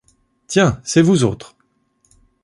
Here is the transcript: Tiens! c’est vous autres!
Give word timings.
Tiens! 0.47 0.81
c’est 0.83 1.03
vous 1.03 1.23
autres! 1.23 1.55